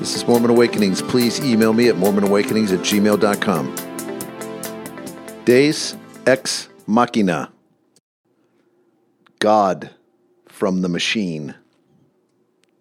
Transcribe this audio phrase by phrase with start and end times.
[0.00, 1.02] This is Mormon Awakenings.
[1.02, 3.74] Please email me at mormonawakenings at gmail.com.
[5.44, 5.94] Deus
[6.26, 7.52] ex machina.
[9.40, 9.90] God
[10.48, 11.54] from the machine.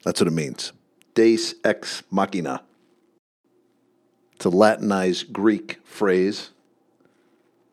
[0.05, 0.71] That's what it means.
[1.13, 2.63] Deus ex machina.
[4.35, 6.51] It's a Latinized Greek phrase.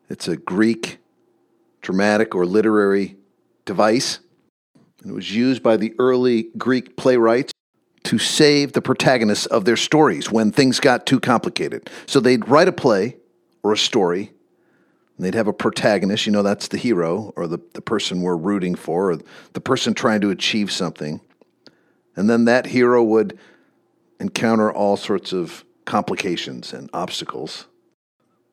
[0.09, 0.97] It's a Greek
[1.79, 3.15] dramatic or literary
[3.63, 4.19] device.
[5.05, 7.53] It was used by the early Greek playwrights
[8.07, 11.89] to save the protagonists of their stories when things got too complicated.
[12.05, 13.17] So they'd write a play
[13.63, 14.31] or a story,
[15.17, 18.37] and they'd have a protagonist, you know, that's the hero or the, the person we're
[18.37, 19.17] rooting for, or
[19.51, 21.19] the person trying to achieve something.
[22.15, 23.37] And then that hero would
[24.21, 27.65] encounter all sorts of complications and obstacles.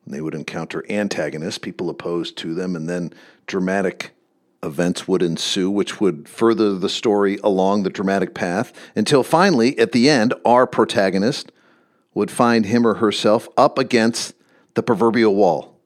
[0.05, 3.13] They would encounter antagonists, people opposed to them, and then
[3.47, 4.14] dramatic
[4.65, 9.91] events would ensue, which would further the story along the dramatic path until finally, at
[9.91, 11.51] the end, our protagonist
[12.13, 14.33] would find him or herself up against
[14.73, 15.79] the proverbial wall,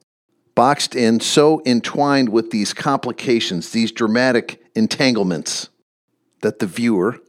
[0.55, 5.69] boxed in, so entwined with these complications, these dramatic entanglements,
[6.41, 7.19] that the viewer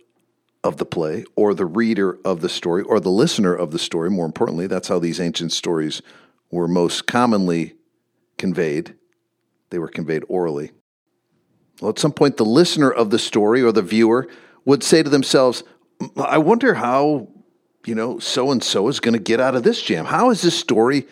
[0.62, 4.10] of the play or the reader of the story or the listener of the story,
[4.10, 6.02] more importantly, that's how these ancient stories
[6.50, 7.74] were most commonly
[8.36, 8.94] conveyed.
[9.70, 10.72] They were conveyed orally.
[11.80, 14.28] Well, at some point, the listener of the story or the viewer
[14.64, 15.62] would say to themselves,
[16.16, 17.28] I wonder how,
[17.86, 20.06] you know, so and so is going to get out of this jam.
[20.06, 21.06] How is this story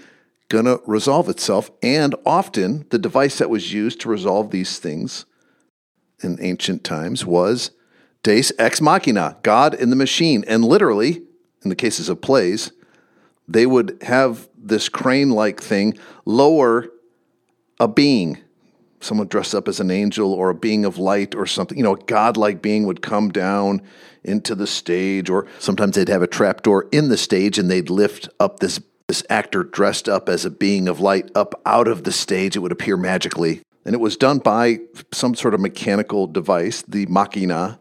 [0.49, 1.71] going to resolve itself?
[1.83, 5.25] And often, the device that was used to resolve these things
[6.23, 7.71] in ancient times was
[8.23, 10.45] Deus ex machina, God in the machine.
[10.47, 11.23] And literally,
[11.63, 12.73] in the cases of plays,
[13.47, 16.89] they would have this crane like thing lower
[17.81, 18.39] a being,
[19.01, 21.95] someone dressed up as an angel or a being of light or something, you know,
[21.95, 23.83] a godlike being would come down
[24.25, 28.29] into the stage, or sometimes they'd have a trapdoor in the stage and they'd lift
[28.41, 32.13] up this, this actor dressed up as a being of light up out of the
[32.13, 32.57] stage.
[32.57, 33.63] It would appear magically.
[33.85, 34.81] And it was done by
[35.13, 37.79] some sort of mechanical device, the machina,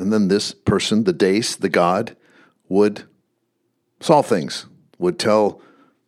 [0.00, 2.16] and then this person, the deus, the God,
[2.68, 3.04] would
[4.00, 4.66] solve things,
[4.98, 5.60] would tell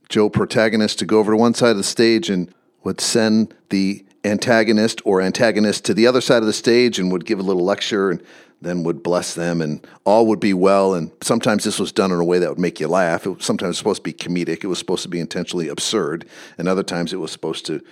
[0.08, 2.52] Joe protagonist to go over to one side of the stage and
[2.84, 7.26] would send the antagonist or antagonist to the other side of the stage and would
[7.26, 8.22] give a little lecture and
[8.60, 10.94] then would bless them and all would be well.
[10.94, 13.26] And sometimes this was done in a way that would make you laugh.
[13.26, 14.62] It was sometimes supposed to be comedic.
[14.62, 16.26] It was supposed to be intentionally absurd.
[16.56, 17.82] And other times it was supposed to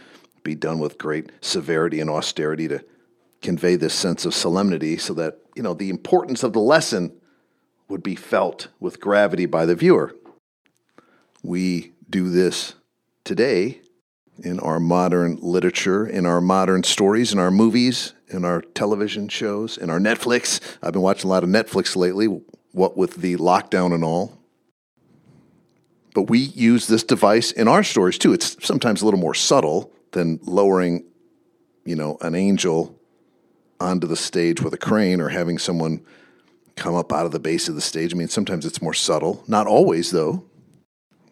[0.44, 2.84] be done with great severity and austerity to
[3.42, 7.12] convey this sense of solemnity so that, you know, the importance of the lesson
[7.88, 10.14] would be felt with gravity by the viewer.
[11.42, 12.74] We do this
[13.24, 13.80] today
[14.44, 19.76] in our modern literature, in our modern stories, in our movies, in our television shows,
[19.76, 20.60] in our Netflix.
[20.82, 22.26] I've been watching a lot of Netflix lately,
[22.72, 24.38] what with the lockdown and all.
[26.14, 28.32] But we use this device in our stories too.
[28.32, 31.04] It's sometimes a little more subtle than lowering,
[31.84, 32.98] you know, an angel
[33.80, 36.04] onto the stage with a crane or having someone
[36.76, 38.12] come up out of the base of the stage.
[38.12, 39.44] I mean, sometimes it's more subtle.
[39.46, 40.44] Not always, though.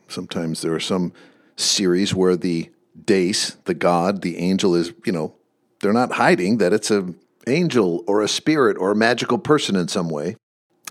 [0.06, 1.12] Sometimes there are some
[1.56, 2.70] series where the
[3.04, 5.34] Deus, the god, the angel is, you know,
[5.81, 9.88] they're not hiding that it's an angel or a spirit or a magical person in
[9.88, 10.36] some way.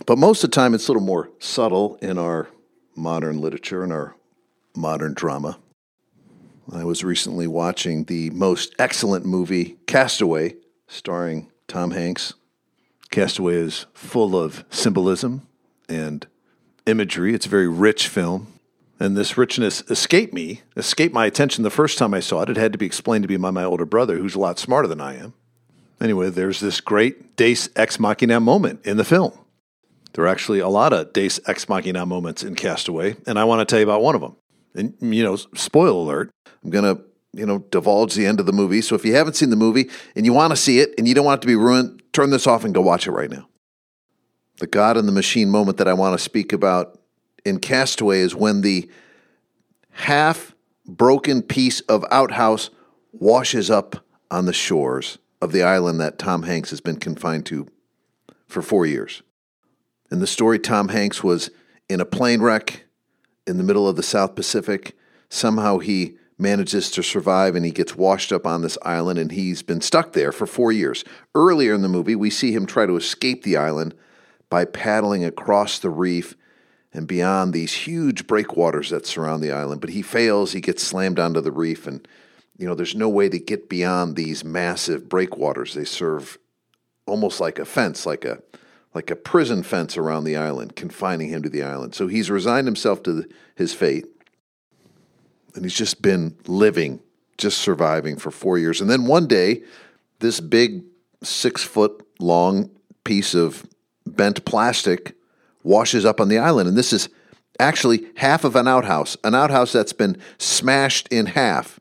[0.05, 2.47] But most of the time, it's a little more subtle in our
[2.95, 4.15] modern literature and our
[4.75, 5.59] modern drama.
[6.71, 10.55] I was recently watching the most excellent movie, Castaway,
[10.87, 12.33] starring Tom Hanks.
[13.09, 15.47] Castaway is full of symbolism
[15.87, 16.27] and
[16.85, 17.33] imagery.
[17.33, 18.56] It's a very rich film.
[18.99, 22.49] And this richness escaped me, escaped my attention the first time I saw it.
[22.49, 24.87] It had to be explained to me by my older brother, who's a lot smarter
[24.87, 25.33] than I am.
[26.01, 29.37] Anyway, there's this great Deus Ex Machina moment in the film.
[30.13, 33.59] There are actually a lot of Deus Ex Machina moments in Castaway, and I want
[33.59, 34.35] to tell you about one of them.
[34.73, 36.31] And, you know, spoil alert,
[36.63, 37.03] I'm going to,
[37.33, 38.81] you know, divulge the end of the movie.
[38.81, 41.13] So if you haven't seen the movie and you want to see it and you
[41.13, 43.47] don't want it to be ruined, turn this off and go watch it right now.
[44.59, 46.99] The God and the machine moment that I want to speak about
[47.47, 48.89] in Castaway is when the
[49.91, 50.53] half
[50.85, 52.69] broken piece of outhouse
[53.13, 57.67] washes up on the shores of the island that Tom Hanks has been confined to
[58.47, 59.23] for four years.
[60.11, 61.49] In the story, Tom Hanks was
[61.87, 62.83] in a plane wreck
[63.45, 64.97] in the middle of the South Pacific.
[65.29, 69.63] Somehow he manages to survive and he gets washed up on this island and he's
[69.63, 71.05] been stuck there for four years.
[71.33, 73.95] Earlier in the movie, we see him try to escape the island
[74.49, 76.35] by paddling across the reef
[76.97, 79.81] and beyond these huge breakwaters that surround the island.
[79.81, 82.05] But he fails, he gets slammed onto the reef, and
[82.57, 85.75] you know, there's no way to get beyond these massive breakwaters.
[85.75, 86.39] They serve
[87.05, 88.41] almost like a fence, like a
[88.95, 91.93] like a prison fence around the island, confining him to the island.
[91.93, 94.07] So he's resigned himself to the, his fate,
[95.53, 96.99] and he's just been living,
[97.37, 98.81] just surviving for four years.
[98.81, 99.61] And then one day,
[100.17, 100.83] this big
[101.21, 102.71] six foot long
[103.03, 103.67] piece of
[104.07, 105.16] bent plastic
[105.67, 106.67] washes up on the island.
[106.69, 107.09] And this is
[107.59, 111.79] actually half of an outhouse, an outhouse that's been smashed in half,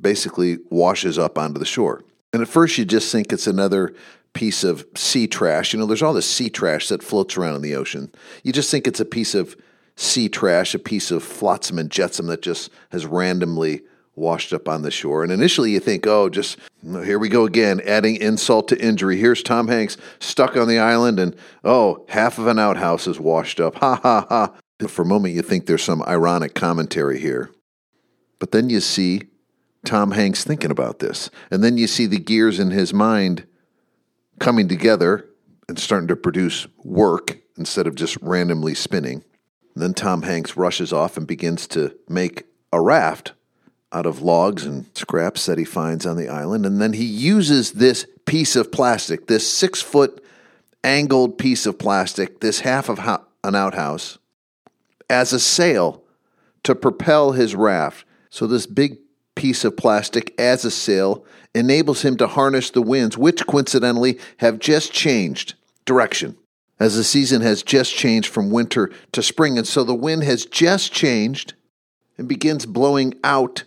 [0.00, 2.04] basically washes up onto the shore.
[2.32, 3.94] And at first, you just think it's another
[4.32, 5.72] piece of sea trash.
[5.72, 8.10] You know, there's all this sea trash that floats around in the ocean.
[8.42, 9.56] You just think it's a piece of
[9.96, 13.82] sea trash, a piece of flotsam and jetsam that just has randomly
[14.14, 15.22] washed up on the shore.
[15.22, 19.16] And initially you think, oh, just here we go again, adding insult to injury.
[19.16, 23.60] Here's Tom Hanks stuck on the island, and oh, half of an outhouse is washed
[23.60, 23.76] up.
[23.76, 24.52] Ha ha ha.
[24.88, 27.50] For a moment, you think there's some ironic commentary here.
[28.40, 29.22] But then you see
[29.84, 31.30] Tom Hanks thinking about this.
[31.50, 33.46] And then you see the gears in his mind
[34.40, 35.28] coming together
[35.68, 39.22] and starting to produce work instead of just randomly spinning.
[39.74, 43.32] And then Tom Hanks rushes off and begins to make a raft
[43.92, 46.64] out of logs and scraps that he finds on the island.
[46.64, 50.24] And then he uses this piece of plastic, this six foot
[50.82, 52.98] angled piece of plastic, this half of
[53.44, 54.18] an outhouse,
[55.10, 56.02] as a sail
[56.64, 58.04] to propel his raft.
[58.30, 58.98] So, this big
[59.34, 61.24] piece of plastic as a sail
[61.54, 65.54] enables him to harness the winds, which coincidentally have just changed
[65.84, 66.36] direction
[66.82, 69.56] as the season has just changed from winter to spring.
[69.56, 71.54] And so the wind has just changed
[72.18, 73.64] and begins blowing out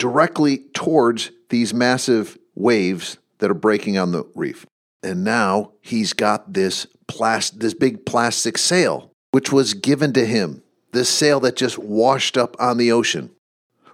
[0.00, 4.66] directly towards these massive waves that are breaking on the reef.
[5.02, 10.62] And now he's got this plastic, this big plastic sail, which was given to him,
[10.92, 13.30] this sail that just washed up on the ocean.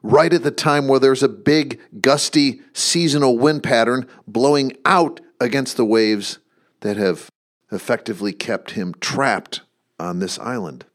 [0.03, 5.77] Right at the time where there's a big, gusty, seasonal wind pattern blowing out against
[5.77, 6.39] the waves
[6.81, 7.29] that have
[7.73, 9.63] effectively kept him trapped
[9.99, 10.87] on this island.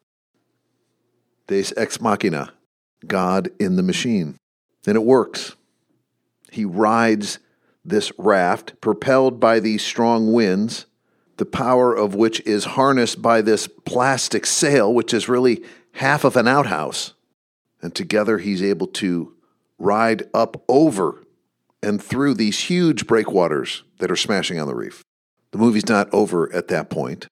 [1.48, 2.54] Deus ex machina,
[3.06, 4.38] God in the machine.
[4.86, 5.56] And it works.
[6.52, 7.40] He rides
[7.84, 10.86] this raft, propelled by these strong winds,
[11.38, 15.64] the power of which is harnessed by this plastic sail, which is really
[15.94, 17.14] half of an outhouse.
[17.82, 19.34] And together he's able to
[19.80, 21.24] ride up over
[21.82, 25.04] and through these huge breakwaters that are smashing on the reef.
[25.52, 27.28] The movie's not over at that point.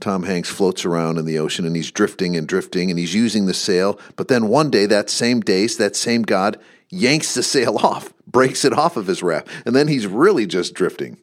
[0.00, 3.46] Tom Hanks floats around in the ocean and he's drifting and drifting and he's using
[3.46, 4.00] the sail.
[4.16, 6.58] But then one day, that same Deus, that same God,
[6.90, 10.74] yanks the sail off, breaks it off of his raft, and then he's really just
[10.74, 11.18] drifting.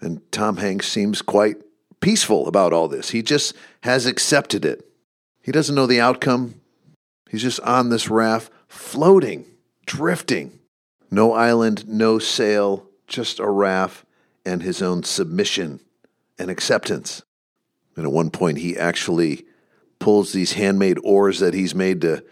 [0.00, 1.56] And Tom Hanks seems quite
[2.00, 3.10] peaceful about all this.
[3.10, 4.84] He just has accepted it.
[5.42, 6.60] He doesn't know the outcome.
[7.28, 9.44] He's just on this raft, floating,
[9.86, 10.58] drifting.
[11.10, 14.04] No island, no sail, just a raft
[14.44, 15.80] and his own submission
[16.38, 17.22] and acceptance.
[17.98, 19.44] And at one point, he actually
[19.98, 22.24] pulls these handmade oars that he's made to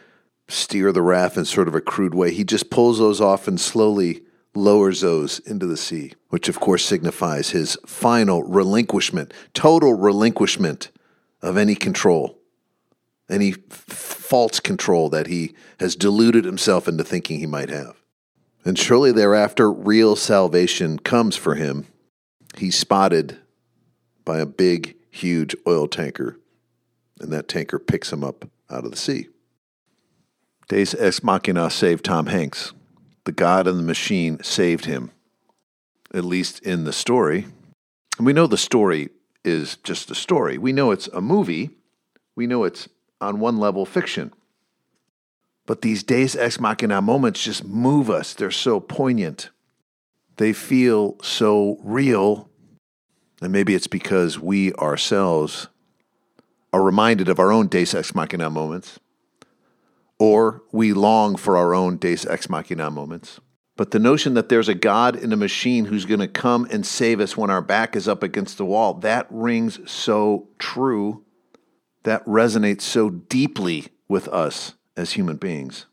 [0.47, 2.33] steer the raft in sort of a crude way.
[2.33, 4.23] He just pulls those off and slowly
[4.55, 10.93] lowers those into the sea, which of course signifies his final relinquishment, total relinquishment
[11.43, 12.39] of any control,
[13.29, 17.97] any f- false control that he has deluded himself into thinking he might have.
[18.65, 21.87] And surely thereafter, real salvation comes for him
[22.57, 23.39] he's spotted
[24.25, 26.39] by a big, huge oil tanker,
[27.21, 29.29] and that tanker picks him up out of the sea.
[30.69, 32.73] Deus Ex Machina saved Tom Hanks.
[33.25, 35.11] The God and the machine saved him,
[36.13, 37.47] at least in the story.
[38.19, 39.11] And we know the story
[39.45, 40.59] is just a story.
[40.59, 41.71] We know it's a movie.
[42.35, 42.89] We know it's,
[43.21, 44.33] on one level, fiction.
[45.67, 48.35] But these Deus Ex Machina moments just move us.
[48.35, 49.51] They're so poignant.
[50.37, 52.49] They feel so real.
[53.41, 55.69] And maybe it's because we ourselves
[56.73, 58.99] are reminded of our own Deus Ex Machina moments,
[60.19, 63.41] or we long for our own Deus Ex Machina moments.
[63.77, 66.87] But the notion that there's a God in a machine who's going to come and
[66.87, 71.25] save us when our back is up against the wall, that rings so true.
[72.05, 75.87] That resonates so deeply with us as human beings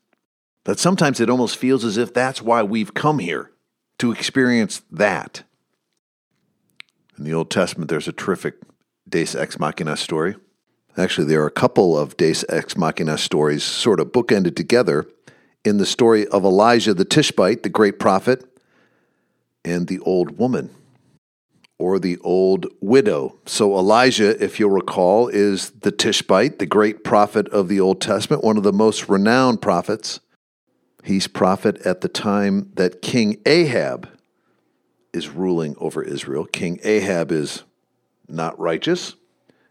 [0.66, 3.52] that sometimes it almost feels as if that's why we've come here
[3.98, 5.44] to experience that.
[7.17, 8.55] In the Old Testament, there's a terrific
[9.08, 10.36] Deus Ex Machina story.
[10.98, 15.08] Actually, there are a couple of Deus Ex Machina stories sort of bookended together
[15.63, 18.46] in the story of Elijah the Tishbite, the great prophet,
[19.63, 20.70] and the old woman
[21.79, 23.38] or the old widow.
[23.46, 28.43] So, Elijah, if you'll recall, is the Tishbite, the great prophet of the Old Testament,
[28.43, 30.20] one of the most renowned prophets.
[31.03, 34.10] He's prophet at the time that King Ahab
[35.13, 36.46] is ruling over Israel.
[36.46, 37.63] King Ahab is
[38.27, 39.15] not righteous.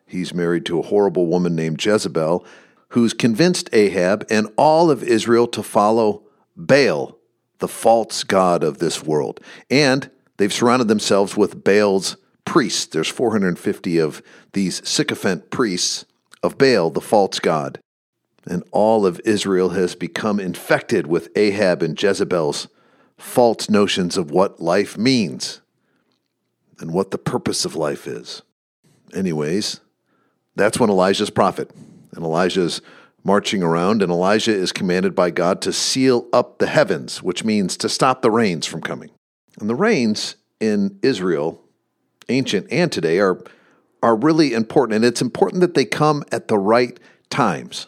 [0.06, 2.44] He's married to a horrible woman named Jezebel,
[2.88, 6.22] who's convinced Ahab and all of Israel to follow
[6.56, 7.18] Baal,
[7.58, 9.40] the false god of this world.
[9.70, 12.86] And they've surrounded themselves with Baal's priests.
[12.86, 14.22] There's 450 of
[14.52, 16.04] these sycophant priests
[16.42, 17.80] of Baal, the false god.
[18.46, 22.68] And all of Israel has become infected with Ahab and Jezebel's
[23.22, 25.60] false notions of what life means
[26.78, 28.42] and what the purpose of life is.
[29.14, 29.80] Anyways,
[30.56, 31.70] that's when Elijah's prophet.
[32.14, 32.82] And Elijah's
[33.24, 37.76] marching around, and Elijah is commanded by God to seal up the heavens, which means
[37.78, 39.10] to stop the rains from coming.
[39.60, 41.62] And the rains in Israel,
[42.28, 43.42] ancient and today, are,
[44.02, 44.96] are really important.
[44.96, 46.98] And it's important that they come at the right
[47.30, 47.86] times.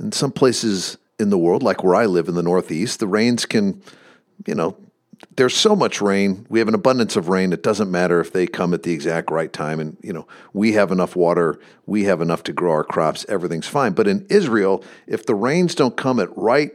[0.00, 3.46] In some places in the world, like where I live in the Northeast, the rains
[3.46, 3.80] can,
[4.46, 4.76] you know,
[5.36, 6.46] there's so much rain.
[6.48, 7.52] We have an abundance of rain.
[7.52, 9.78] It doesn't matter if they come at the exact right time.
[9.80, 11.60] And, you know, we have enough water.
[11.86, 13.24] We have enough to grow our crops.
[13.28, 13.92] Everything's fine.
[13.92, 16.72] But in Israel, if the rains don't come at right,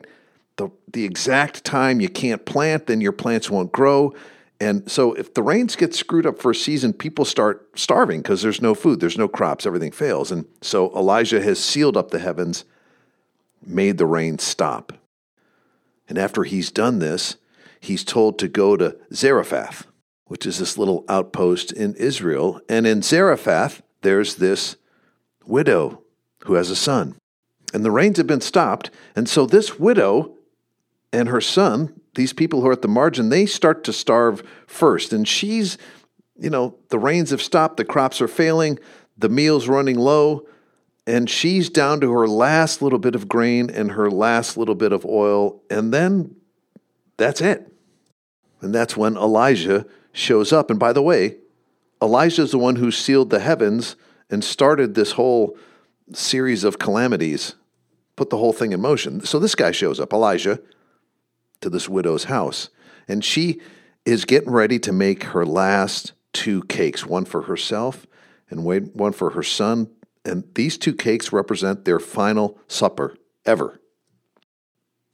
[0.56, 4.14] the, the exact time you can't plant, then your plants won't grow.
[4.60, 8.42] And so if the rains get screwed up for a season, people start starving because
[8.42, 10.32] there's no food, there's no crops, everything fails.
[10.32, 12.66] And so Elijah has sealed up the heavens,
[13.64, 14.94] made the rain stop.
[16.10, 17.36] And after he's done this,
[17.88, 19.88] he's told to go to Zarephath,
[20.26, 22.62] which is this little outpost in Israel.
[22.70, 24.76] And in Zarephath, there's this
[25.46, 26.04] widow
[26.44, 27.16] who has a son.
[27.74, 28.90] And the rains have been stopped.
[29.16, 30.36] And so this widow
[31.12, 35.14] and her son, these people who are at the margin, they start to starve first.
[35.14, 35.78] And she's,
[36.38, 38.80] you know, the rains have stopped, the crops are failing,
[39.18, 40.46] the meal's running low,
[41.06, 44.92] and she's down to her last little bit of grain and her last little bit
[44.92, 45.62] of oil.
[45.70, 46.36] And then
[47.16, 47.72] that's it.
[48.62, 50.70] And that's when Elijah shows up.
[50.70, 51.38] And by the way,
[52.02, 53.96] Elijah is the one who sealed the heavens
[54.30, 55.58] and started this whole
[56.14, 57.56] series of calamities,
[58.16, 59.22] put the whole thing in motion.
[59.22, 60.60] So this guy shows up, Elijah,
[61.62, 62.70] to this widow's house.
[63.08, 63.62] And she
[64.06, 68.06] is getting ready to make her last two cakes, one for herself
[68.50, 69.90] and one for her son.
[70.24, 73.80] And these two cakes represent their final supper ever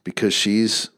[0.04, 0.90] because she's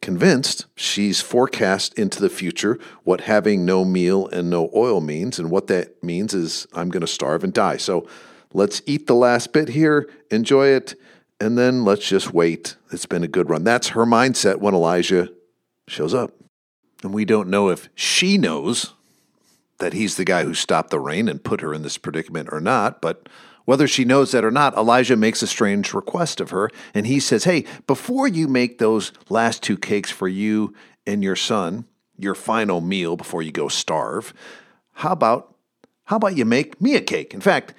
[0.00, 5.38] convinced she's forecast into the future what having no meal and no oil means.
[5.38, 7.76] And what that means is I'm going to starve and die.
[7.76, 8.06] So
[8.52, 10.94] let's eat the last bit here, enjoy it,
[11.40, 12.76] and then let's just wait.
[12.90, 13.64] It's been a good run.
[13.64, 15.28] That's her mindset when Elijah
[15.88, 16.32] shows up.
[17.02, 18.94] And we don't know if she knows
[19.78, 22.60] that he's the guy who stopped the rain and put her in this predicament or
[22.60, 23.28] not, but
[23.66, 27.20] whether she knows that or not, Elijah makes a strange request of her, and he
[27.20, 30.72] says, Hey, before you make those last two cakes for you
[31.06, 31.84] and your son,
[32.16, 34.32] your final meal before you go starve,
[34.94, 35.52] how about
[36.04, 37.34] how about you make me a cake?
[37.34, 37.74] In fact,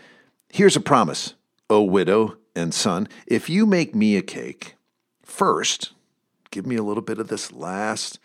[0.49, 1.33] here's a promise,
[1.69, 3.07] O widow and son.
[3.25, 4.75] If you make me a cake
[5.23, 5.93] first,
[6.51, 8.19] give me a little bit of this last,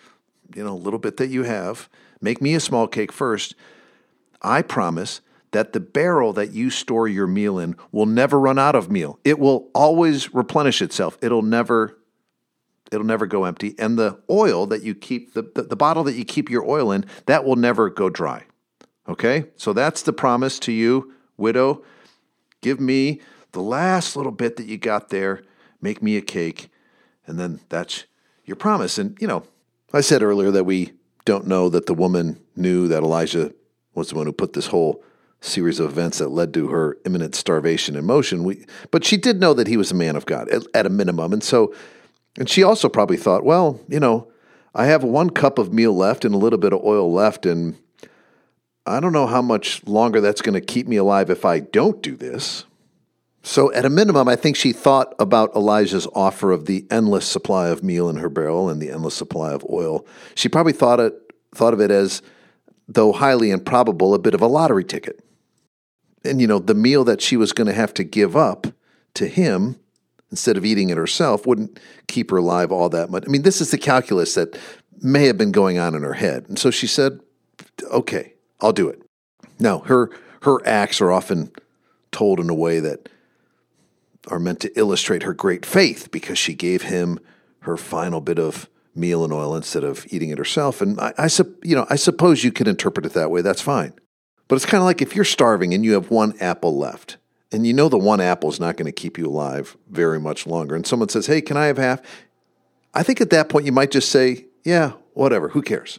[0.56, 1.88] you know, little bit that you have,
[2.20, 3.54] make me a small cake first.
[4.42, 5.20] I promise
[5.52, 9.18] that the barrel that you store your meal in will never run out of meal.
[9.24, 11.16] It will always replenish itself.
[11.22, 11.96] It'll never
[12.90, 13.74] it'll never go empty.
[13.78, 16.92] And the oil that you keep the, the, the bottle that you keep your oil
[16.92, 18.44] in, that will never go dry.
[19.08, 19.46] Okay?
[19.56, 21.82] So that's the promise to you, widow.
[22.60, 25.42] Give me the last little bit that you got there,
[25.80, 26.68] make me a cake,
[27.26, 28.04] and then that's
[28.44, 28.98] your promise.
[28.98, 29.44] And you know,
[29.92, 30.92] I said earlier that we
[31.24, 33.54] don't know that the woman knew that Elijah
[33.94, 35.02] was the one who put this whole
[35.42, 38.44] series of events that led to her imminent starvation in motion.
[38.44, 40.90] We, but she did know that he was a man of God at, at a
[40.90, 41.32] minimum.
[41.32, 41.74] And so,
[42.38, 44.28] and she also probably thought, well, you know,
[44.74, 47.44] I have one cup of meal left and a little bit of oil left.
[47.44, 47.76] And
[48.86, 52.00] I don't know how much longer that's going to keep me alive if I don't
[52.00, 52.64] do this.
[53.44, 57.70] So, at a minimum, I think she thought about Elijah's offer of the endless supply
[57.70, 60.06] of meal in her barrel and the endless supply of oil.
[60.36, 61.12] She probably thought it
[61.52, 62.22] thought of it as,
[62.86, 65.24] though highly improbable, a bit of a lottery ticket
[66.24, 68.66] and you know the meal that she was going to have to give up
[69.14, 69.76] to him
[70.30, 73.24] instead of eating it herself wouldn't keep her alive all that much.
[73.26, 74.58] I mean, this is the calculus that
[75.00, 76.46] may have been going on in her head.
[76.48, 77.20] And so she said,
[77.90, 79.02] "Okay, I'll do it."
[79.58, 80.10] Now, her
[80.42, 81.52] her acts are often
[82.10, 83.08] told in a way that
[84.28, 87.18] are meant to illustrate her great faith because she gave him
[87.60, 90.80] her final bit of meal and oil instead of eating it herself.
[90.80, 91.28] And I, I
[91.62, 93.40] you know, I suppose you could interpret it that way.
[93.40, 93.94] That's fine.
[94.48, 97.16] But it's kind of like if you're starving and you have one apple left,
[97.50, 100.46] and you know the one apple is not going to keep you alive very much
[100.46, 102.00] longer, and someone says, Hey, can I have half?
[102.94, 105.98] I think at that point you might just say, Yeah, whatever, who cares?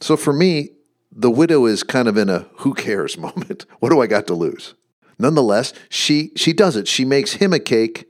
[0.00, 0.70] So for me,
[1.10, 3.66] the widow is kind of in a who cares moment.
[3.80, 4.74] what do I got to lose?
[5.18, 6.86] Nonetheless, she she does it.
[6.86, 8.06] She makes him a cake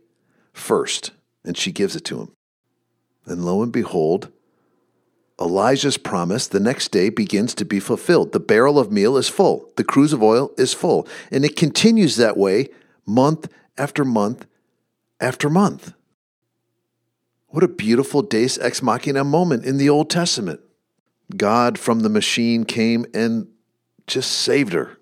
[0.52, 1.12] first
[1.45, 2.33] and she gives it to him.
[3.25, 4.31] And lo and behold,
[5.40, 8.33] Elijah's promise the next day begins to be fulfilled.
[8.33, 12.16] The barrel of meal is full, the cruse of oil is full, and it continues
[12.16, 12.68] that way
[13.07, 14.47] month after month
[15.21, 15.92] after month.
[17.49, 20.61] What a beautiful Deus Ex Machina moment in the Old Testament.
[21.37, 23.49] God from the machine came and
[24.07, 24.99] just saved her.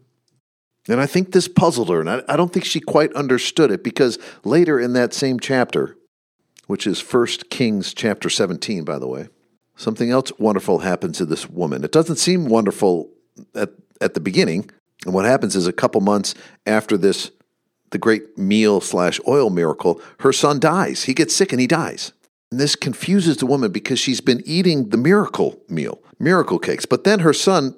[0.89, 3.83] And I think this puzzled her, and I, I don't think she quite understood it
[3.83, 5.97] because later in that same chapter,
[6.67, 9.29] which is 1 Kings chapter 17, by the way,
[9.77, 11.85] something else wonderful happens to this woman.
[11.85, 13.11] It doesn't seem wonderful
[13.55, 14.71] at, at the beginning.
[15.05, 16.35] And what happens is a couple months
[16.67, 17.31] after this,
[17.91, 21.05] the great meal slash oil miracle, her son dies.
[21.05, 22.13] He gets sick and he dies.
[22.51, 26.87] And this confuses the woman because she's been eating the miracle meal, miracle cakes.
[26.87, 27.75] But then her son,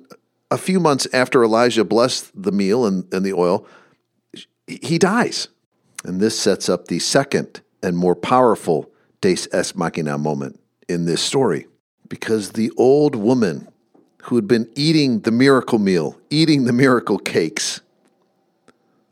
[0.50, 3.66] a few months after Elijah blessed the meal and, and the oil,
[4.66, 5.48] he dies.
[6.04, 8.90] And this sets up the second and more powerful
[9.20, 11.66] Deus Ex Machina moment in this story.
[12.08, 13.68] Because the old woman
[14.24, 17.80] who had been eating the miracle meal, eating the miracle cakes,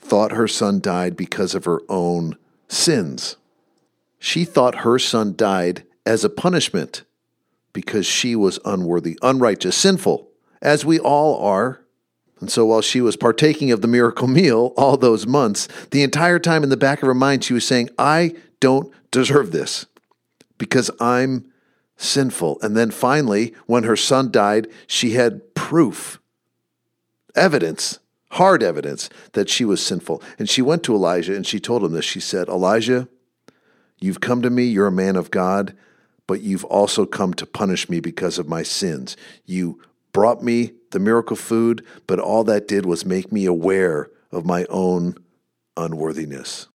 [0.01, 2.37] thought her son died because of her own
[2.69, 3.37] sins.
[4.19, 7.03] She thought her son died as a punishment
[7.73, 10.29] because she was unworthy, unrighteous, sinful,
[10.63, 11.81] as we all are.
[12.41, 16.39] And so while she was partaking of the miracle meal all those months, the entire
[16.39, 19.87] time in the back of her mind, she was saying, I don't deserve this
[20.59, 21.53] because I'm
[21.97, 22.59] sinful.
[22.63, 26.21] And then finally, when her son died, she had proof,
[27.35, 27.99] evidence,
[28.33, 30.23] hard evidence that she was sinful.
[30.39, 32.05] And she went to Elijah and she told him this.
[32.05, 33.09] She said, Elijah,
[33.99, 35.75] You've come to me, you're a man of God,
[36.27, 39.17] but you've also come to punish me because of my sins.
[39.45, 39.81] You
[40.13, 44.67] brought me the miracle food, but all that did was make me aware of my
[44.69, 45.17] own
[45.77, 46.69] unworthiness.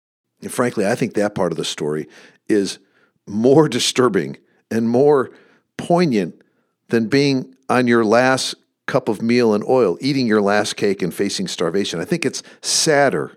[0.42, 2.08] And frankly, I think that part of the story
[2.48, 2.78] is
[3.26, 4.38] more disturbing
[4.70, 5.30] and more
[5.76, 6.42] poignant
[6.88, 8.54] than being on your last
[8.86, 12.00] cup of meal and oil, eating your last cake and facing starvation.
[12.00, 13.36] I think it's sadder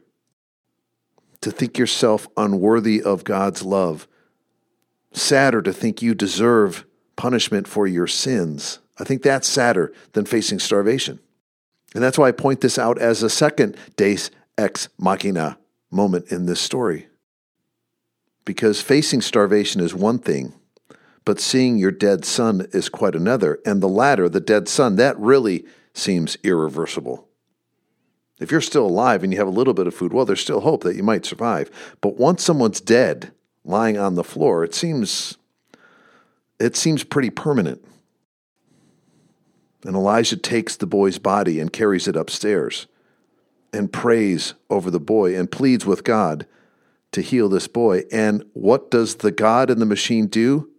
[1.41, 4.07] to think yourself unworthy of God's love,
[5.11, 8.79] sadder to think you deserve punishment for your sins.
[8.97, 11.19] I think that's sadder than facing starvation.
[11.93, 15.57] And that's why I point this out as a second Deus ex machina
[15.89, 17.07] moment in this story.
[18.45, 20.53] Because facing starvation is one thing,
[21.25, 23.59] but seeing your dead son is quite another.
[23.65, 27.27] And the latter, the dead son, that really seems irreversible.
[28.39, 30.61] If you're still alive and you have a little bit of food, well, there's still
[30.61, 31.69] hope that you might survive.
[32.01, 33.31] But once someone's dead,
[33.63, 35.37] lying on the floor, it seems
[36.59, 37.83] it seems pretty permanent.
[39.83, 42.87] And Elijah takes the boy's body and carries it upstairs
[43.73, 46.45] and prays over the boy and pleads with God
[47.13, 48.03] to heal this boy.
[48.11, 50.70] And what does the God in the machine do?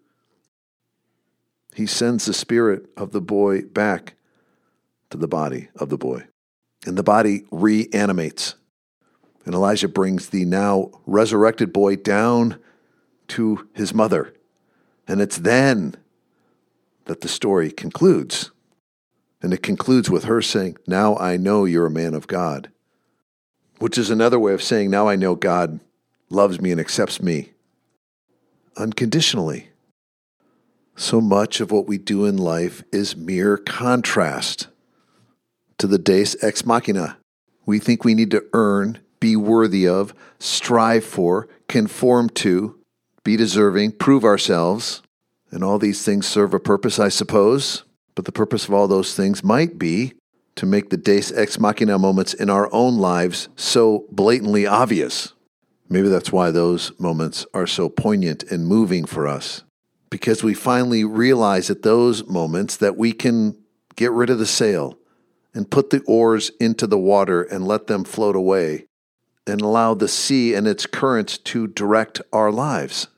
[1.74, 4.14] He sends the spirit of the boy back
[5.10, 6.26] to the body of the boy
[6.86, 8.54] and the body reanimates.
[9.44, 12.58] And Elijah brings the now resurrected boy down
[13.28, 14.34] to his mother.
[15.08, 15.96] And it's then
[17.06, 18.50] that the story concludes.
[19.40, 22.70] And it concludes with her saying, Now I know you're a man of God,
[23.78, 25.80] which is another way of saying, Now I know God
[26.30, 27.52] loves me and accepts me
[28.76, 29.68] unconditionally.
[31.02, 34.68] So much of what we do in life is mere contrast
[35.78, 37.18] to the Deus ex machina.
[37.66, 42.78] We think we need to earn, be worthy of, strive for, conform to,
[43.24, 45.02] be deserving, prove ourselves.
[45.50, 47.82] And all these things serve a purpose, I suppose.
[48.14, 50.12] But the purpose of all those things might be
[50.54, 55.32] to make the Deus ex machina moments in our own lives so blatantly obvious.
[55.88, 59.64] Maybe that's why those moments are so poignant and moving for us.
[60.12, 63.56] Because we finally realize at those moments that we can
[63.96, 64.98] get rid of the sail,
[65.54, 68.86] and put the oars into the water and let them float away
[69.46, 73.08] and allow the sea and its currents to direct our lives.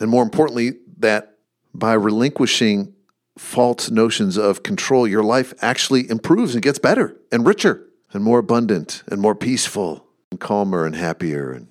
[0.00, 1.36] And more importantly, that
[1.72, 2.94] by relinquishing
[3.36, 8.40] false notions of control, your life actually improves and gets better and richer and more
[8.40, 11.52] abundant and more peaceful and calmer and happier.
[11.52, 11.68] And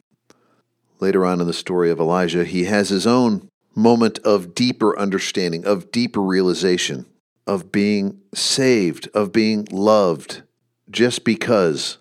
[1.00, 5.66] later on in the story of Elijah, he has his own moment of deeper understanding,
[5.66, 7.06] of deeper realization
[7.48, 10.44] of being saved, of being loved,
[10.92, 11.98] just because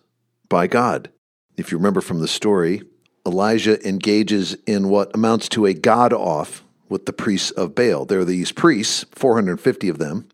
[0.48, 1.08] by God.
[1.56, 2.82] If you remember from the story,
[3.24, 8.04] Elijah engages in what amounts to a God off with the priests of Baal.
[8.04, 10.28] There are these priests, 450 of them,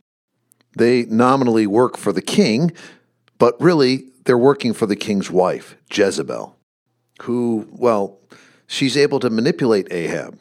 [0.76, 2.72] They nominally work for the king,
[3.38, 6.56] but really they're working for the king's wife, Jezebel,
[7.22, 8.18] who, well,
[8.66, 10.38] she's able to manipulate Ahab.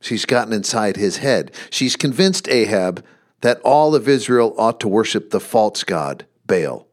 [0.00, 1.52] She's gotten inside his head.
[1.70, 3.04] She's convinced Ahab
[3.42, 6.86] that all of Israel ought to worship the false god, Baal,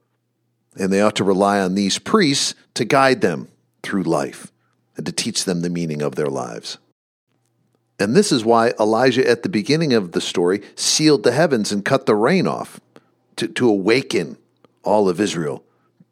[0.78, 3.48] and they ought to rely on these priests to guide them
[3.84, 4.52] through life
[4.96, 6.78] and to teach them the meaning of their lives.
[8.00, 11.84] And this is why Elijah, at the beginning of the story, sealed the heavens and
[11.84, 12.80] cut the rain off
[13.38, 14.38] to, to awaken
[14.84, 15.64] all of Israel,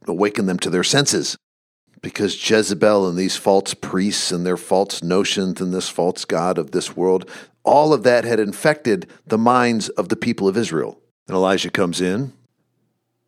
[0.08, 1.38] awaken them to their senses.
[2.06, 6.70] Because Jezebel and these false priests and their false notions and this false God of
[6.70, 7.28] this world,
[7.64, 11.00] all of that had infected the minds of the people of Israel.
[11.28, 12.32] And Elijah comes in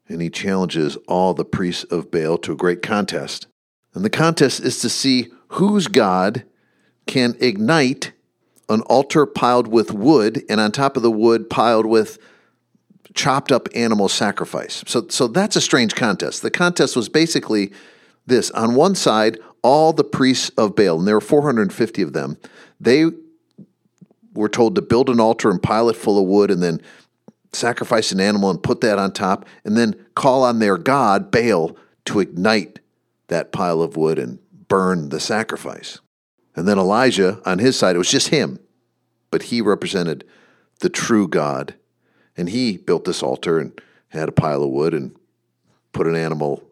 [0.07, 3.47] and he challenges all the priests of Baal to a great contest.
[3.95, 6.43] And the contest is to see whose God
[7.07, 8.11] can ignite
[8.69, 12.19] an altar piled with wood, and on top of the wood piled with
[13.15, 14.83] chopped up animal sacrifice.
[14.85, 16.43] So, so that's a strange contest.
[16.43, 17.71] The contest was basically
[18.27, 22.37] this on one side, all the priests of Baal, and there were 450 of them,
[22.79, 23.05] they
[24.33, 26.79] were told to build an altar and pile it full of wood and then
[27.53, 31.75] sacrifice an animal and put that on top, and then call on their god, Baal,
[32.05, 32.79] to ignite
[33.27, 35.99] that pile of wood and burn the sacrifice.
[36.55, 38.59] And then Elijah, on his side, it was just him,
[39.31, 40.23] but he represented
[40.79, 41.75] the true God.
[42.35, 45.15] And he built this altar and had a pile of wood and
[45.91, 46.63] put an animal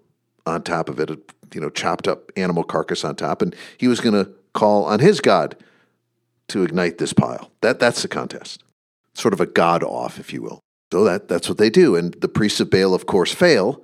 [0.45, 1.09] on top of it,
[1.53, 3.41] you know, chopped up animal carcass on top.
[3.41, 5.55] And he was going to call on his God
[6.47, 7.51] to ignite this pile.
[7.61, 8.63] That, that's the contest.
[9.13, 10.59] Sort of a God off, if you will.
[10.91, 11.95] So that, that's what they do.
[11.95, 13.83] And the priests of Baal, of course, fail.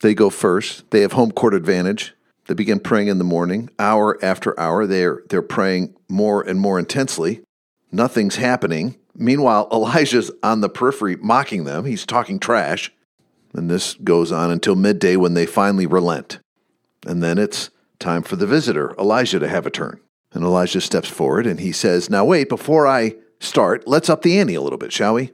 [0.00, 0.90] They go first.
[0.90, 2.14] They have home court advantage.
[2.46, 4.86] They begin praying in the morning, hour after hour.
[4.86, 7.42] They're, they're praying more and more intensely.
[7.92, 8.96] Nothing's happening.
[9.14, 11.84] Meanwhile, Elijah's on the periphery mocking them.
[11.84, 12.92] He's talking trash.
[13.52, 16.38] And this goes on until midday when they finally relent.
[17.06, 20.00] And then it's time for the visitor, Elijah, to have a turn.
[20.32, 24.38] And Elijah steps forward and he says, Now wait, before I start, let's up the
[24.38, 25.32] ante a little bit, shall we?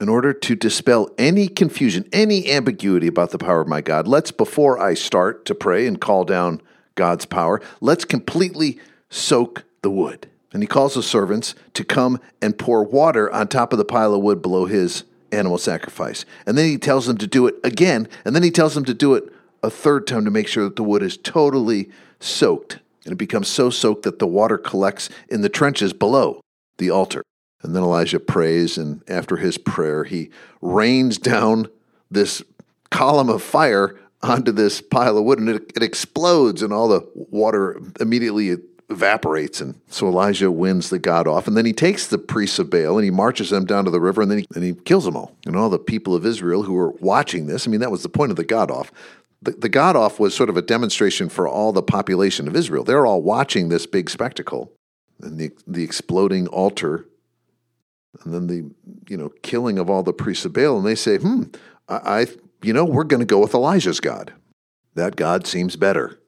[0.00, 4.30] in order to dispel any confusion, any ambiguity about the power of my God, let's,
[4.30, 6.62] before I start to pray and call down
[6.94, 8.78] God's power, let's completely
[9.10, 10.28] soak the wood.
[10.52, 14.14] And he calls the servants to come and pour water on top of the pile
[14.14, 16.24] of wood below his animal sacrifice.
[16.46, 18.08] And then he tells them to do it again.
[18.24, 20.76] And then he tells them to do it a third time to make sure that
[20.76, 22.78] the wood is totally soaked.
[23.04, 26.40] And it becomes so soaked that the water collects in the trenches below
[26.78, 27.22] the altar.
[27.62, 30.30] And then Elijah prays, and after his prayer, he
[30.62, 31.68] rains down
[32.10, 32.42] this
[32.90, 37.06] column of fire onto this pile of wood, and it, it explodes, and all the
[37.14, 38.56] water immediately
[38.90, 39.60] evaporates.
[39.60, 42.96] And so Elijah wins the god off, and then he takes the priests of Baal
[42.98, 45.16] and he marches them down to the river, and then he, and he kills them
[45.16, 45.34] all.
[45.46, 48.08] And all the people of Israel who were watching this, I mean, that was the
[48.08, 48.92] point of the god off.
[49.42, 52.84] The, the god off was sort of a demonstration for all the population of Israel.
[52.84, 54.72] They're all watching this big spectacle.
[55.20, 57.06] And the, the exploding altar
[58.24, 58.70] and then the
[59.08, 61.44] you know killing of all the priests of Baal, and they say, "Hmm,
[61.88, 62.26] I, I
[62.62, 64.32] you know we're going to go with Elijah's God.
[64.94, 66.18] That God seems better."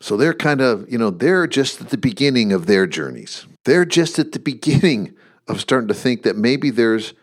[0.00, 3.46] So they're kind of you know they're just at the beginning of their journeys.
[3.64, 5.14] They're just at the beginning
[5.48, 7.14] of starting to think that maybe there's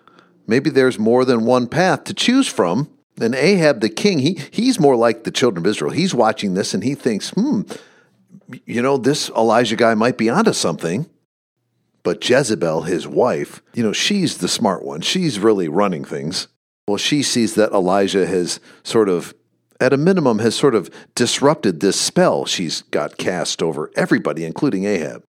[0.47, 2.89] maybe there's more than one path to choose from.
[3.19, 5.91] And Ahab the king, he he's more like the children of Israel.
[5.91, 7.61] He's watching this and he thinks, "Hmm,
[8.65, 11.09] you know this Elijah guy might be onto something."
[12.03, 15.01] But Jezebel, his wife, you know, she's the smart one.
[15.01, 16.47] She's really running things.
[16.87, 19.35] Well, she sees that Elijah has sort of,
[19.81, 24.85] at a minimum, has sort of disrupted this spell she's got cast over everybody, including
[24.85, 25.23] Ahab.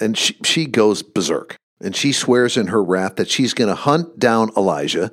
[0.00, 1.54] And she, she goes berserk.
[1.80, 5.12] And she swears in her wrath that she's going to hunt down Elijah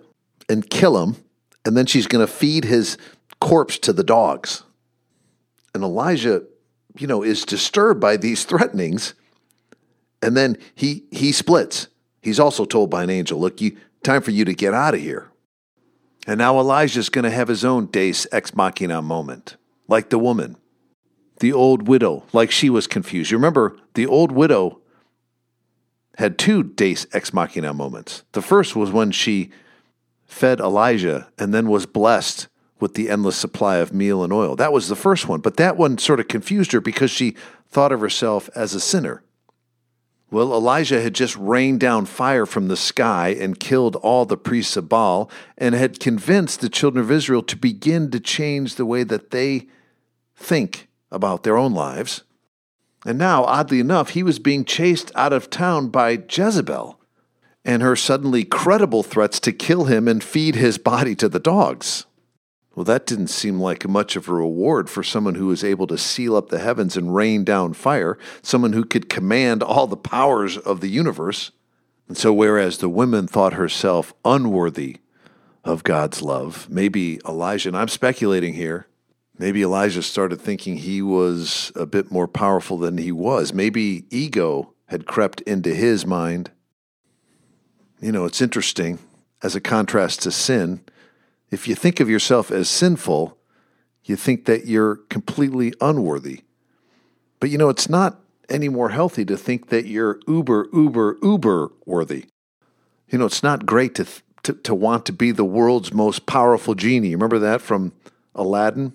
[0.49, 1.17] and kill him.
[1.65, 2.97] And then she's going to feed his
[3.39, 4.63] corpse to the dogs.
[5.74, 6.43] And Elijah,
[6.97, 9.13] you know, is disturbed by these threatenings
[10.21, 11.88] and then he he splits.
[12.21, 15.02] He's also told by an angel, "Look, you time for you to get out of
[15.02, 15.30] here."
[16.28, 20.56] And now Elijah's going to have his own deus ex machina moment, like the woman,
[21.39, 23.32] the old widow, like she was confused.
[23.32, 24.80] You remember the old widow
[26.17, 28.24] had two deus ex machina moments.
[28.34, 29.50] The first was when she
[30.31, 32.47] fed Elijah and then was blessed
[32.79, 34.55] with the endless supply of meal and oil.
[34.55, 37.35] That was the first one, but that one sort of confused her because she
[37.69, 39.23] thought of herself as a sinner.
[40.31, 44.77] Well, Elijah had just rained down fire from the sky and killed all the priests
[44.77, 49.03] of Baal and had convinced the children of Israel to begin to change the way
[49.03, 49.67] that they
[50.33, 52.23] think about their own lives.
[53.05, 57.00] And now, oddly enough, he was being chased out of town by Jezebel.
[57.63, 62.06] And her suddenly credible threats to kill him and feed his body to the dogs.
[62.74, 65.97] Well, that didn't seem like much of a reward for someone who was able to
[65.97, 70.58] seal up the heavens and rain down fire, someone who could command all the powers
[70.58, 71.52] of the universe.
[72.08, 74.97] And so, whereas the woman thought herself unworthy
[75.63, 78.88] of God's love, maybe Elijah, and I'm speculating here,
[79.38, 83.54] maybe Elijah started thinking he was a bit more powerful than he was.
[83.54, 86.52] Maybe ego had crept into his mind.
[88.01, 88.99] You know, it's interesting
[89.41, 90.81] as a contrast to sin
[91.51, 93.37] if you think of yourself as sinful,
[94.05, 96.41] you think that you're completely unworthy.
[97.39, 101.71] But you know, it's not any more healthy to think that you're uber, uber, uber
[101.85, 102.25] worthy.
[103.09, 104.07] You know, it's not great to,
[104.43, 107.13] to, to want to be the world's most powerful genie.
[107.13, 107.91] Remember that from
[108.33, 108.93] Aladdin?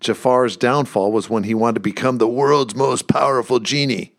[0.00, 4.12] Jafar's downfall was when he wanted to become the world's most powerful genie.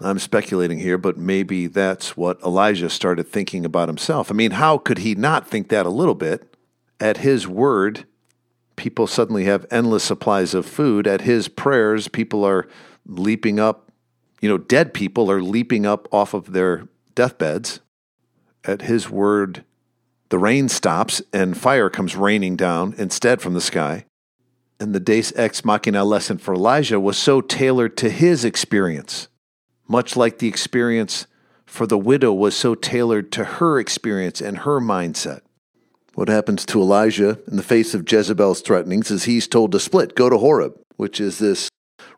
[0.00, 4.30] I'm speculating here, but maybe that's what Elijah started thinking about himself.
[4.30, 6.54] I mean, how could he not think that a little bit?
[7.00, 8.04] At his word,
[8.76, 11.06] people suddenly have endless supplies of food.
[11.06, 12.68] At his prayers, people are
[13.06, 13.90] leaping up.
[14.42, 17.80] You know, dead people are leaping up off of their deathbeds.
[18.64, 19.64] At his word,
[20.28, 24.04] the rain stops and fire comes raining down instead from the sky.
[24.78, 29.28] And the Deus Ex Machina lesson for Elijah was so tailored to his experience
[29.88, 31.26] much like the experience
[31.64, 35.40] for the widow was so tailored to her experience and her mindset.
[36.14, 40.14] What happens to Elijah in the face of Jezebel's threatenings is he's told to split,
[40.14, 41.68] go to Horeb, which is this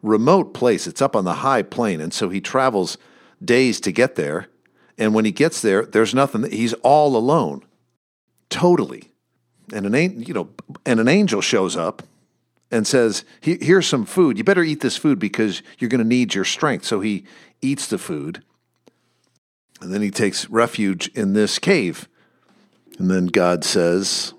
[0.02, 0.86] remote place.
[0.86, 2.00] It's up on the high plain.
[2.00, 2.96] And so he travels
[3.44, 4.46] days to get there.
[4.96, 6.48] And when he gets there, there's nothing.
[6.50, 7.64] He's all alone,
[8.50, 9.10] totally.
[9.72, 10.50] And an, you know,
[10.86, 12.02] and an angel shows up
[12.70, 14.38] and says, Here's some food.
[14.38, 16.84] You better eat this food because you're going to need your strength.
[16.84, 17.24] So he
[17.60, 18.42] eats the food.
[19.80, 22.08] And then he takes refuge in this cave.
[22.98, 24.34] And then God says,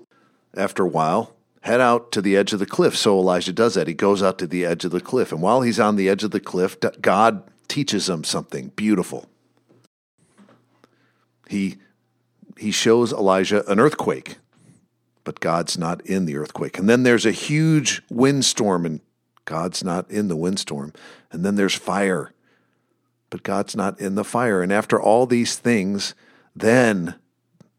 [0.54, 2.96] after a while, head out to the edge of the cliff.
[2.96, 3.88] So Elijah does that.
[3.88, 5.32] He goes out to the edge of the cliff.
[5.32, 9.26] And while he's on the edge of the cliff, God teaches him something beautiful.
[11.48, 11.78] He,
[12.58, 14.36] he shows Elijah an earthquake
[15.24, 16.78] but God's not in the earthquake.
[16.78, 19.00] And then there's a huge windstorm, and
[19.44, 20.92] God's not in the windstorm.
[21.30, 22.32] And then there's fire,
[23.30, 24.62] but God's not in the fire.
[24.62, 26.14] And after all these things,
[26.54, 27.14] then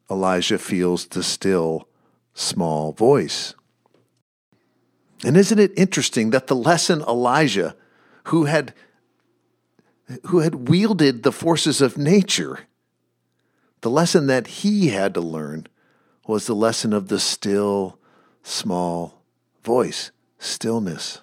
[0.09, 1.87] Elijah feels the still
[2.33, 3.53] small voice.
[5.23, 7.75] And isn't it interesting that the lesson Elijah,
[8.25, 8.73] who had
[10.25, 12.61] who had wielded the forces of nature,
[13.79, 15.67] the lesson that he had to learn
[16.27, 17.97] was the lesson of the still,
[18.43, 19.23] small
[19.63, 21.21] voice, stillness.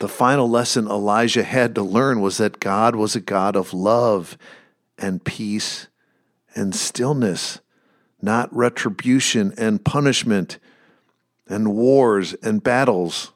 [0.00, 4.38] The final lesson Elijah had to learn was that God was a God of love
[4.96, 5.88] and peace
[6.54, 7.60] and stillness,
[8.22, 10.58] not retribution and punishment
[11.46, 13.32] and wars and battles.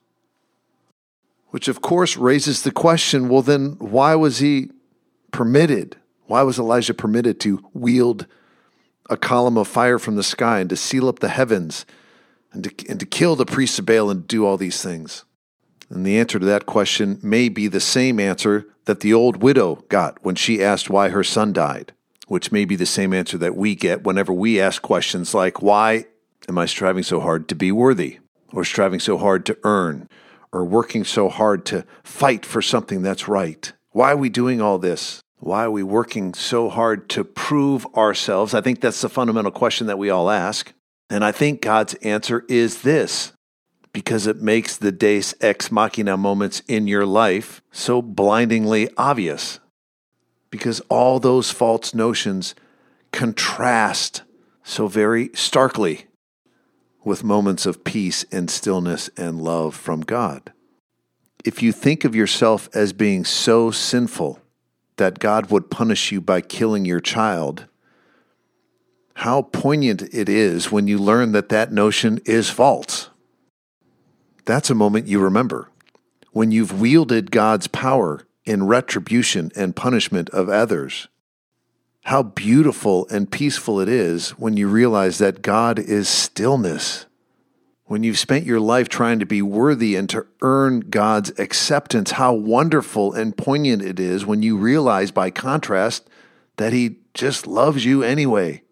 [1.51, 4.71] Which, of course, raises the question well, then why was he
[5.33, 5.97] permitted?
[6.27, 8.27] Why was Elijah permitted to wield
[9.11, 11.85] a column of fire from the sky and to seal up the heavens
[12.53, 15.27] and to, and to kill the priests of Baal and do all these things?
[15.95, 19.77] And the answer to that question may be the same answer that the old widow
[19.89, 21.93] got when she asked why her son died,
[22.27, 26.07] which may be the same answer that we get whenever we ask questions like, Why
[26.49, 28.19] am I striving so hard to be worthy?
[28.53, 30.09] Or striving so hard to earn?
[30.51, 33.73] Or working so hard to fight for something that's right?
[33.91, 35.21] Why are we doing all this?
[35.39, 38.53] Why are we working so hard to prove ourselves?
[38.53, 40.73] I think that's the fundamental question that we all ask.
[41.09, 43.34] And I think God's answer is this
[43.95, 49.61] because it makes the Deus ex machina moments in your life so blindingly obvious.
[50.51, 52.55] Because all those false notions
[53.13, 54.23] contrast
[54.65, 56.07] so very starkly
[57.05, 60.53] with moments of peace and stillness and love from God.
[61.45, 64.41] If you think of yourself as being so sinful,
[64.97, 67.67] that God would punish you by killing your child,
[69.15, 73.11] how poignant it is when you learn that that notion is false.
[74.45, 75.71] That's a moment you remember.
[76.33, 81.09] When you've wielded God's power in retribution and punishment of others,
[82.05, 87.07] how beautiful and peaceful it is when you realize that God is stillness
[87.87, 92.33] when you've spent your life trying to be worthy and to earn God's acceptance, how
[92.33, 96.09] wonderful and poignant it is when you realize, by contrast,
[96.57, 98.63] that He just loves you anyway.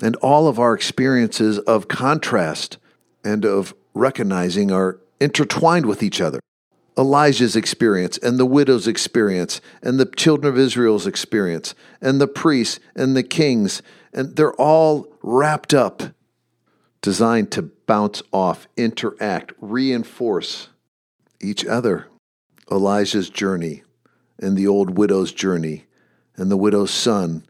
[0.00, 2.78] And all of our experiences of contrast
[3.22, 6.40] and of recognizing are intertwined with each other.
[6.96, 12.78] Elijah's experience and the widow's experience and the children of Israel's experience and the priests
[12.94, 13.82] and the kings.
[14.12, 16.02] And they're all wrapped up,
[17.02, 20.68] designed to bounce off, interact, reinforce
[21.40, 22.06] each other.
[22.70, 23.82] Elijah's journey
[24.38, 25.86] and the old widow's journey
[26.36, 27.44] and the widow's son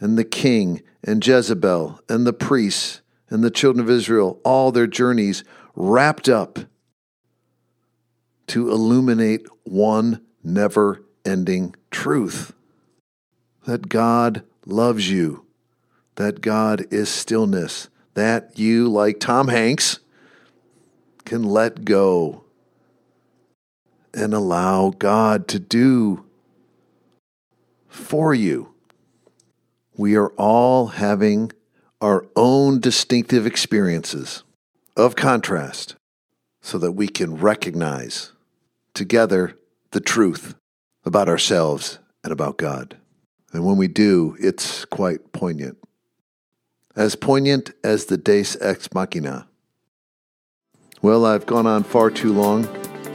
[0.00, 4.86] and the king and Jezebel and the priests and the children of Israel, all their
[4.86, 5.42] journeys
[5.74, 6.58] wrapped up
[8.52, 12.52] to illuminate one never ending truth
[13.64, 15.46] that God loves you,
[16.16, 20.00] that God is stillness, that you, like Tom Hanks,
[21.24, 22.44] can let go
[24.12, 26.26] and allow God to do
[27.88, 28.74] for you.
[29.96, 31.52] We are all having
[32.02, 34.44] our own distinctive experiences
[34.94, 35.96] of contrast
[36.60, 38.31] so that we can recognize
[38.94, 39.58] together
[39.90, 40.54] the truth
[41.04, 42.96] about ourselves and about God.
[43.52, 45.76] And when we do, it's quite poignant.
[46.96, 49.46] As poignant as the Deus Ex Machina.
[51.00, 52.66] Well, I've gone on far too long.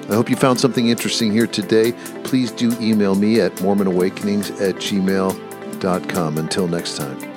[0.09, 1.93] I hope you found something interesting here today.
[2.23, 6.37] Please do email me at mormonawakenings at gmail.com.
[6.37, 7.37] Until next time.